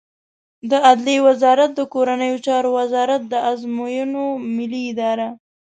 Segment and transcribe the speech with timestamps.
[0.69, 5.27] د عدلیې وزارت د کورنیو چارو وزارت، د ازموینو ملی اداره